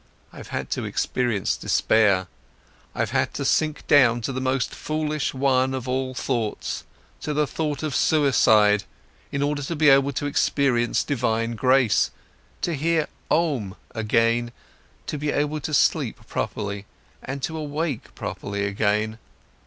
[0.33, 2.25] I've had to experience despair,
[2.95, 6.85] I've had to sink down to the most foolish one of all thoughts,
[7.19, 8.85] to the thought of suicide,
[9.31, 12.09] in order to be able to experience divine grace,
[12.63, 14.51] to hear Om again,
[15.05, 16.87] to be able to sleep properly
[17.21, 19.19] and awake properly again.